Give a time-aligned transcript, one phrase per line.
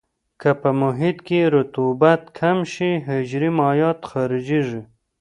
[0.41, 4.81] که په محیط کې رطوبت کم شي حجرې مایعات خارجيږي.